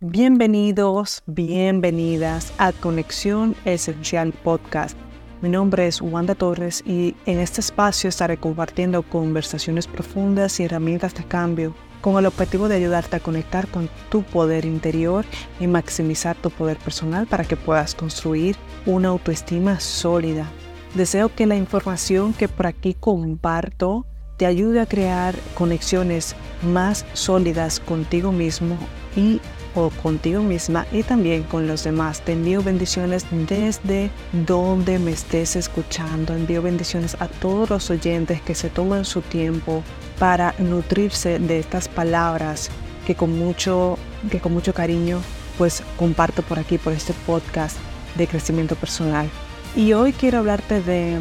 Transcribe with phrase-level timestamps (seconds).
[0.00, 4.94] Bienvenidos, bienvenidas a Conexión Esencial Podcast.
[5.40, 11.14] Mi nombre es Wanda Torres y en este espacio estaré compartiendo conversaciones profundas y herramientas
[11.14, 15.24] de cambio con el objetivo de ayudarte a conectar con tu poder interior
[15.60, 18.54] y maximizar tu poder personal para que puedas construir
[18.84, 20.46] una autoestima sólida.
[20.94, 24.04] Deseo que la información que por aquí comparto
[24.36, 28.76] te ayude a crear conexiones más sólidas contigo mismo
[29.16, 29.40] y
[29.76, 32.22] o contigo misma y también con los demás.
[32.22, 36.34] Te envío bendiciones desde donde me estés escuchando.
[36.34, 39.84] Envío bendiciones a todos los oyentes que se toman su tiempo
[40.18, 42.70] para nutrirse de estas palabras
[43.06, 43.98] que con mucho,
[44.30, 45.20] que con mucho cariño
[45.58, 47.76] pues comparto por aquí, por este podcast
[48.16, 49.30] de crecimiento personal.
[49.74, 51.18] Y hoy quiero hablarte de,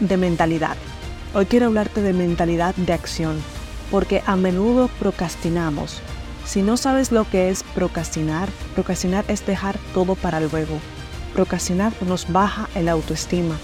[0.00, 0.76] de mentalidad.
[1.34, 3.36] Hoy quiero hablarte de mentalidad de acción,
[3.90, 6.00] porque a menudo procrastinamos.
[6.48, 10.78] Si no sabes lo que es procrastinar, procrastinar es dejar todo para luego.
[11.34, 13.54] Procrastinar nos baja el autoestima.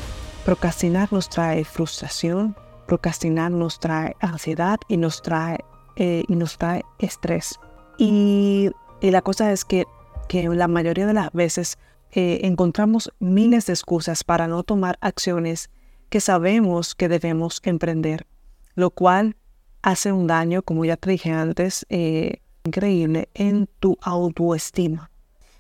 [0.45, 2.55] Procrastinar nos trae frustración,
[2.87, 5.65] procrastinar nos trae ansiedad y nos trae,
[5.97, 7.59] eh, y nos trae estrés.
[7.97, 9.87] Y, la cosa es que,
[10.29, 11.79] que la mayoría de las veces
[12.13, 15.71] eh, encontramos miles de excusas para no tomar acciones
[16.11, 18.27] que sabemos que debemos emprender,
[18.75, 19.37] lo cual
[19.81, 25.11] hace un daño, como ya te dije antes, eh, increíble en tu autoestima.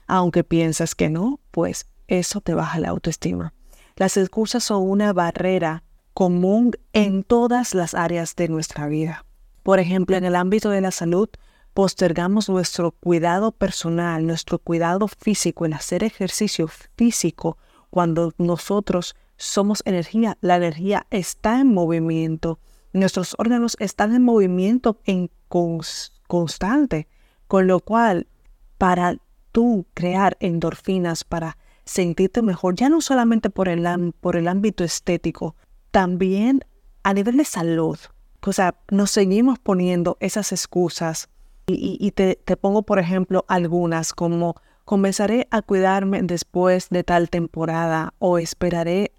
[0.07, 3.53] Aunque piensas que no, pues eso te baja la autoestima.
[3.97, 9.27] Las excusas son una barrera común en todas las áreas de nuestra vida.
[9.63, 11.29] Por ejemplo, en el ámbito de la salud,
[11.75, 17.59] postergamos nuestro cuidado personal, nuestro cuidado físico, el hacer ejercicio físico,
[17.91, 20.39] cuando nosotros somos energía.
[20.41, 22.61] La energía está en movimiento.
[22.93, 26.14] Nuestros órganos están en movimiento en constante.
[27.47, 28.27] Con lo cual,
[28.79, 29.17] para
[29.53, 35.55] tú crear endorfinas, para sentirte mejor, ya no solamente por el, por el ámbito estético,
[35.91, 36.65] también
[37.03, 37.99] a nivel de salud.
[38.45, 41.29] O sea, nos seguimos poniendo esas excusas
[41.67, 48.13] y, te, te, pongo, por ejemplo, algunas como comenzaré a cuidarme después de tal temporada
[48.19, 49.13] o esperaré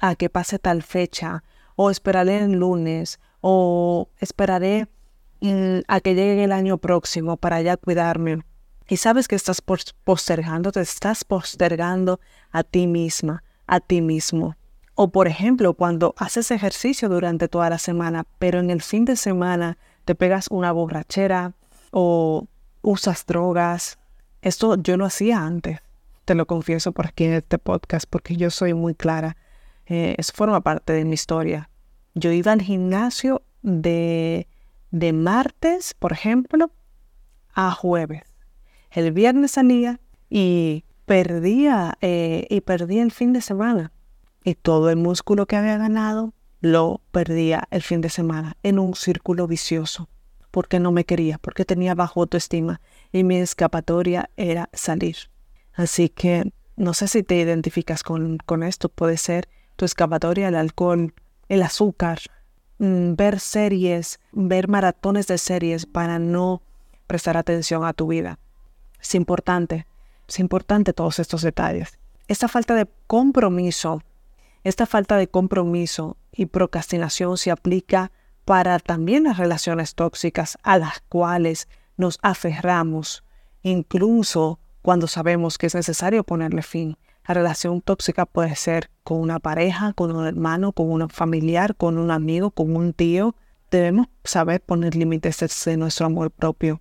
[0.00, 1.44] a que pase tal fecha
[1.76, 4.88] o esperaré el lunes o esperaré
[5.88, 8.44] a que llegue el año próximo para ya cuidarme.
[8.88, 9.62] Y sabes que estás
[10.04, 12.20] postergando, te estás postergando
[12.50, 14.56] a ti misma, a ti mismo.
[14.94, 19.16] O por ejemplo, cuando haces ejercicio durante toda la semana, pero en el fin de
[19.16, 21.54] semana te pegas una borrachera
[21.90, 22.46] o
[22.82, 23.98] usas drogas.
[24.42, 25.80] Esto yo lo hacía antes,
[26.24, 29.36] te lo confieso por aquí en este podcast, porque yo soy muy clara.
[29.86, 31.70] Eh, eso forma parte de mi historia.
[32.14, 34.46] Yo iba al gimnasio de,
[34.92, 36.70] de martes, por ejemplo,
[37.54, 38.22] a jueves.
[38.90, 43.90] El viernes salía y perdía, eh, y perdía el fin de semana
[44.44, 48.94] y todo el músculo que había ganado lo perdía el fin de semana en un
[48.94, 50.08] círculo vicioso,
[50.50, 52.80] porque no me quería, porque tenía bajo autoestima
[53.10, 55.16] y mi escapatoria era salir.
[55.72, 60.54] Así que no sé si te identificas con, con esto, puede ser tu escapatoria, el
[60.54, 61.14] alcohol,
[61.48, 62.20] el azúcar,
[63.16, 66.62] ver series, ver maratones de series para no
[67.06, 68.38] prestar atención a tu vida.
[69.00, 69.86] Es importante,
[70.28, 71.98] es importante todos estos detalles.
[72.28, 74.02] Esta falta de compromiso
[74.64, 78.12] esta falta de compromiso y procrastinación se aplica
[78.44, 83.24] para también las relaciones tóxicas a las cuales nos aferramos,
[83.62, 86.96] incluso cuando sabemos que es necesario ponerle fin.
[87.26, 91.98] La relación tóxica puede ser con una pareja, con un hermano, con un familiar, con
[91.98, 93.36] un amigo, con un tío.
[93.70, 96.80] Debemos saber poner límites de nuestro amor propio.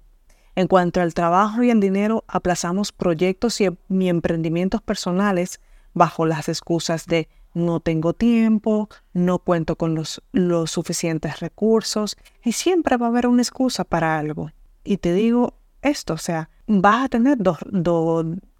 [0.55, 5.61] En cuanto al trabajo y el dinero, aplazamos proyectos y emprendimientos personales
[5.93, 12.53] bajo las excusas de no tengo tiempo, no cuento con los, los, suficientes recursos y
[12.53, 14.51] siempre va a haber una excusa para algo.
[14.83, 17.57] Y te digo esto, o sea, vas a tener dos,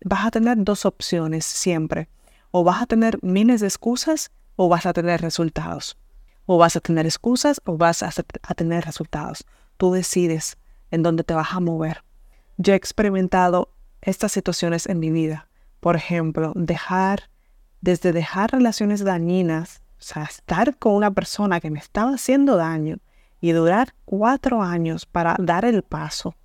[0.04, 2.10] vas a tener dos opciones siempre.
[2.52, 5.98] O vas a tener miles de excusas o vas a tener resultados.
[6.46, 8.12] O vas a tener excusas o vas a,
[8.44, 9.46] a tener resultados.
[9.78, 10.58] Tú decides
[10.90, 12.04] en dónde te vas a mover.
[12.58, 15.48] Yo he experimentado estas situaciones en mi vida.
[15.80, 17.30] Por ejemplo, dejar
[17.82, 22.98] desde dejar relaciones dañinas, o sea, estar con una persona que me estaba haciendo daño
[23.42, 26.36] y durar cuatro años para dar el paso.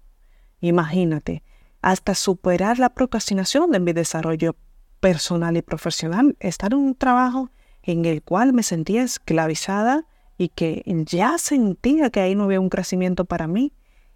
[0.60, 1.42] Imagínate,
[1.82, 4.56] hasta superar la procrastinación de mi desarrollo
[5.00, 7.50] personal y profesional, estar en un trabajo
[7.82, 10.06] en el cual me sentía esclavizada
[10.38, 13.72] y que ya sentía que ahí no había un crecimiento para mí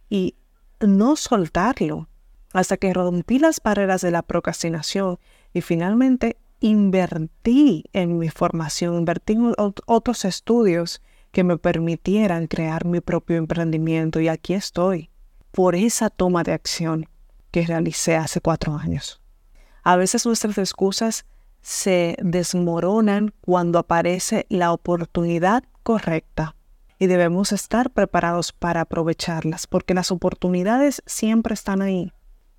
[0.09, 0.35] y
[0.81, 2.09] no soltarlo.
[2.53, 5.21] hasta que rompí las barreras de la procrastinación
[5.53, 11.01] y finalmente invertí en mi formación, invertí en otros estudios
[11.31, 15.10] que me permitieran crear mi propio emprendimiento y aquí estoy
[15.51, 17.09] por esa toma de acción
[17.51, 19.21] que realicé hace cuatro años.
[19.83, 21.25] A veces nuestras excusas
[21.63, 26.55] se desmoronan cuando aparece la oportunidad correcta
[26.99, 32.13] y debemos estar preparados para aprovecharlas porque las oportunidades siempre están ahí.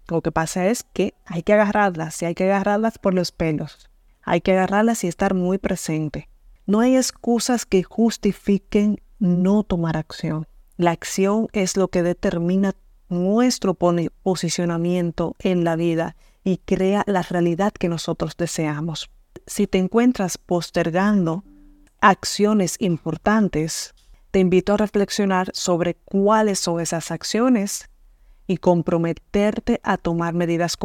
[0.08, 3.90] Lo que pasa es que hay que agarrarlas y hay que agarrarlas por los pelos.
[4.24, 6.28] Hay que agarrarlas y estar muy presente.
[6.66, 10.48] No hay excusas que justifiquen no tomar acción.
[10.82, 12.74] La acción es lo que determina
[13.08, 19.12] nuestro posicionamiento en la vida y crea la realidad que nosotros deseamos.
[19.46, 21.44] Si te encuentras postergando
[22.00, 23.94] acciones importantes,
[24.32, 27.88] te invito a reflexionar sobre cuáles son esas acciones
[28.48, 30.78] y comprometerte a tomar medidas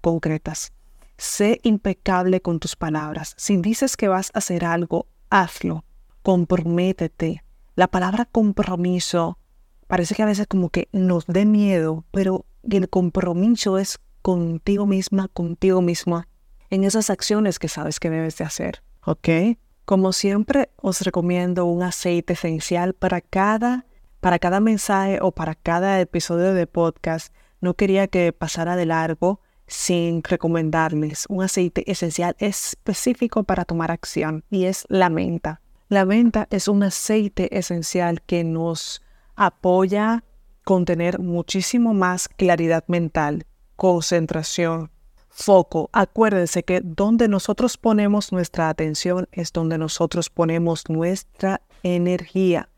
[0.00, 0.72] concretas.
[1.16, 3.34] Sé impecable con tus palabras.
[3.38, 5.84] Si dices que vas a hacer algo, hazlo.
[6.22, 7.42] Comprométete.
[7.74, 9.38] La palabra compromiso
[9.86, 15.28] parece que a veces como que nos dé miedo, pero el compromiso es contigo misma,
[15.28, 16.28] contigo misma,
[16.68, 18.82] en esas acciones que sabes que debes de hacer.
[19.04, 19.28] ¿Ok?
[19.86, 23.86] Como siempre, os recomiendo un aceite esencial para cada,
[24.20, 27.34] para cada mensaje o para cada episodio de podcast.
[27.60, 34.44] No quería que pasara de largo sin recomendarles un aceite esencial específico para tomar acción
[34.50, 35.61] y es la menta.
[35.92, 39.02] La menta es un aceite esencial que nos
[39.36, 40.24] apoya
[40.64, 43.44] con tener muchísimo más claridad mental,
[43.76, 44.90] concentración,
[45.28, 45.90] foco.
[45.92, 52.70] Acuérdense que donde nosotros ponemos nuestra atención es donde nosotros ponemos nuestra energía.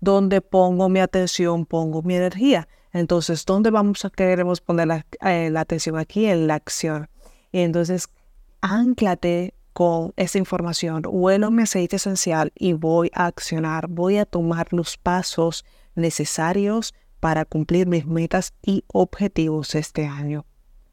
[0.00, 2.68] Donde pongo mi atención, pongo mi energía.
[2.94, 5.98] Entonces, ¿dónde vamos a queremos poner la, eh, la atención?
[5.98, 7.10] Aquí en la acción.
[7.52, 8.08] Y entonces,
[8.62, 14.72] anclate con esa información, huelo mi aceite esencial y voy a accionar, voy a tomar
[14.72, 15.64] los pasos
[15.94, 20.44] necesarios para cumplir mis metas y objetivos este año.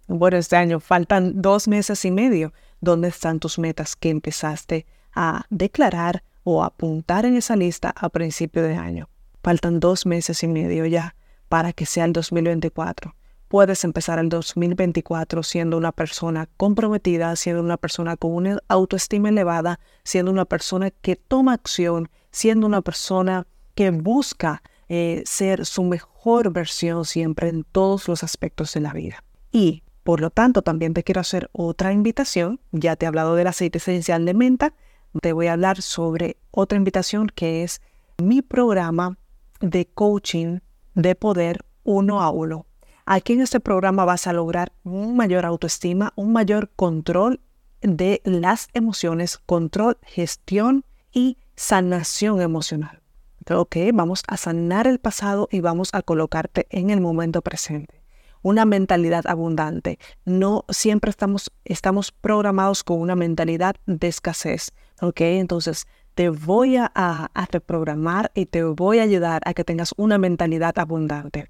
[0.08, 2.54] Bueno, este año faltan dos meses y medio.
[2.82, 8.64] ¿Dónde están tus metas que empezaste a declarar o apuntar en esa lista a principio
[8.64, 9.10] de año?
[9.44, 11.16] Faltan dos meses y medio ya
[11.48, 13.16] para que sea el 2024.
[13.50, 19.80] Puedes empezar el 2024 siendo una persona comprometida, siendo una persona con una autoestima elevada,
[20.04, 26.54] siendo una persona que toma acción, siendo una persona que busca eh, ser su mejor
[26.54, 29.24] versión siempre en todos los aspectos de la vida.
[29.52, 32.60] Y por lo tanto, también te quiero hacer otra invitación.
[32.72, 34.76] Ya te he hablado del aceite esencial de menta.
[35.24, 37.82] Te voy a hablar sobre otra invitación que es
[38.20, 39.18] mi programa
[39.60, 40.60] de coaching
[40.94, 42.68] de poder uno a uno.
[43.12, 47.42] Aquí en este programa vas a lograr un mayor autoestima, un mayor control
[47.82, 53.02] de las emociones, control, gestión y sanación emocional.
[53.50, 58.04] Ok, vamos a sanar el pasado y vamos a colocarte en el momento presente.
[58.44, 59.98] Una mentalidad abundante.
[60.26, 64.70] No siempre estamos, estamos programados con una mentalidad de escasez.
[65.02, 69.96] Ok, entonces te voy a, a reprogramar y te voy a ayudar a que tengas
[69.98, 71.50] una mentalidad abundante.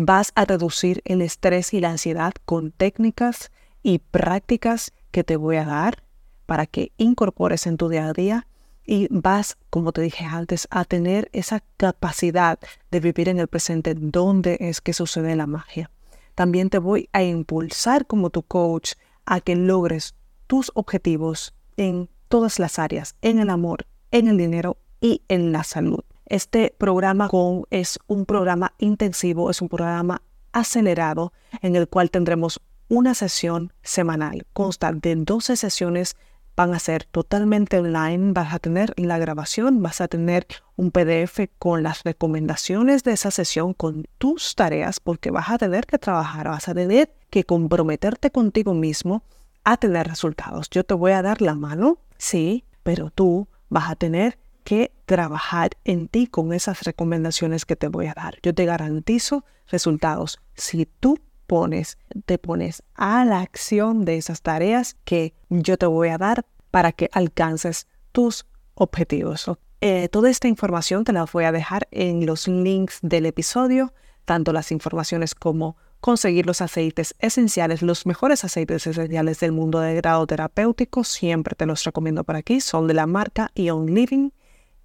[0.00, 3.50] Vas a reducir el estrés y la ansiedad con técnicas
[3.82, 6.04] y prácticas que te voy a dar
[6.46, 8.46] para que incorpores en tu día a día
[8.86, 12.60] y vas, como te dije antes, a tener esa capacidad
[12.92, 15.90] de vivir en el presente donde es que sucede la magia.
[16.36, 18.92] También te voy a impulsar como tu coach
[19.26, 20.14] a que logres
[20.46, 25.64] tus objetivos en todas las áreas, en el amor, en el dinero y en la
[25.64, 26.04] salud.
[26.28, 27.30] Este programa
[27.70, 30.20] es un programa intensivo, es un programa
[30.52, 31.32] acelerado
[31.62, 34.46] en el cual tendremos una sesión semanal.
[34.52, 36.16] Consta de 12 sesiones
[36.54, 41.48] van a ser totalmente online, vas a tener la grabación, vas a tener un PDF
[41.58, 46.48] con las recomendaciones de esa sesión, con tus tareas, porque vas a tener que trabajar,
[46.48, 49.22] vas a tener que comprometerte contigo mismo
[49.64, 50.68] a tener resultados.
[50.68, 55.70] Yo te voy a dar la mano, sí, pero tú vas a tener que trabajar
[55.84, 58.36] en ti con esas recomendaciones que te voy a dar.
[58.42, 61.96] Yo te garantizo resultados si tú pones,
[62.26, 66.92] te pones a la acción de esas tareas que yo te voy a dar para
[66.92, 68.44] que alcances tus
[68.74, 69.50] objetivos.
[69.80, 73.94] Eh, toda esta información te la voy a dejar en los links del episodio,
[74.26, 79.94] tanto las informaciones como conseguir los aceites esenciales, los mejores aceites esenciales del mundo de
[79.94, 84.28] grado terapéutico, siempre te los recomiendo por aquí, son de la marca Ion Living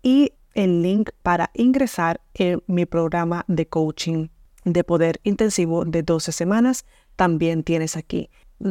[0.03, 4.27] y el link para ingresar en mi programa de coaching
[4.65, 8.29] de poder intensivo de 12 semanas también tienes aquí.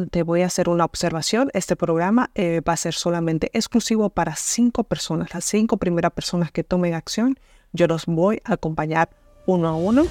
[0.09, 1.49] Te voy a hacer una observación.
[1.53, 5.33] Este programa eh, va a ser solamente exclusivo para cinco personas.
[5.33, 7.37] Las cinco primeras personas que tomen acción,
[7.73, 9.09] yo los voy a acompañar
[9.45, 10.05] uno a uno.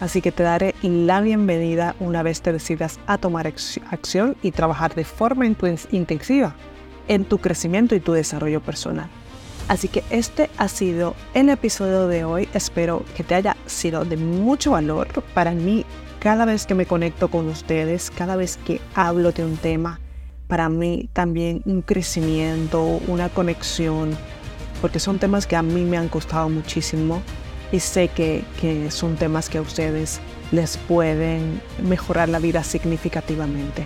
[0.00, 4.94] Así que te daré la bienvenida una vez te decidas a tomar acción y trabajar
[4.94, 6.54] de forma intensiva
[7.08, 9.08] en tu crecimiento y tu desarrollo personal.
[9.68, 12.48] Así que este ha sido el episodio de hoy.
[12.54, 15.84] Espero que te haya sido de mucho valor para mí
[16.20, 20.00] cada vez que me conecto con ustedes, cada vez que hablo de un tema.
[20.48, 24.16] Para mí también un crecimiento, una conexión,
[24.80, 27.20] porque son temas que a mí me han costado muchísimo
[27.70, 30.20] y sé que, que son temas que a ustedes
[30.50, 33.84] les pueden mejorar la vida significativamente.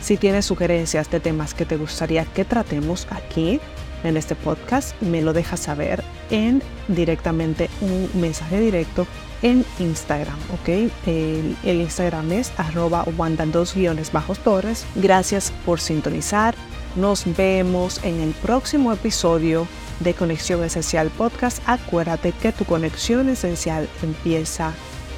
[0.00, 3.60] Si tienes sugerencias de temas que te gustaría que tratemos aquí
[4.04, 9.06] en este podcast, me lo dejas saber en directamente un mensaje directo
[9.42, 10.90] en Instagram, ¿ok?
[11.06, 14.86] El, Instagram es arroba wanda dos guiones bajos torres.
[14.94, 16.54] Gracias por sintonizar.
[16.96, 19.66] Nos vemos en el próximo episodio
[20.00, 21.62] de Conexión Esencial Podcast.
[21.66, 24.72] Acuérdate que tu conexión esencial empieza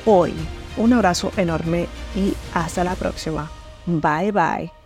[0.07, 0.33] hoy.
[0.77, 1.87] Un abrazo enorme
[2.17, 3.51] y hasta la próxima.
[3.87, 4.84] Bye bye.